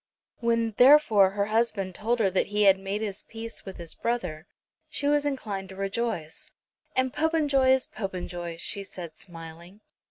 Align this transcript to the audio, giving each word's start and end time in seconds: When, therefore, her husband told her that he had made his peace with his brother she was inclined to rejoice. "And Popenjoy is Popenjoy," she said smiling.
When, 0.39 0.71
therefore, 0.77 1.29
her 1.29 1.45
husband 1.45 1.93
told 1.93 2.17
her 2.17 2.31
that 2.31 2.47
he 2.47 2.63
had 2.63 2.79
made 2.79 3.01
his 3.01 3.21
peace 3.21 3.65
with 3.65 3.77
his 3.77 3.93
brother 3.93 4.47
she 4.89 5.07
was 5.07 5.27
inclined 5.27 5.69
to 5.69 5.75
rejoice. 5.75 6.49
"And 6.95 7.13
Popenjoy 7.13 7.69
is 7.69 7.85
Popenjoy," 7.85 8.57
she 8.57 8.83
said 8.83 9.15
smiling. 9.15 9.81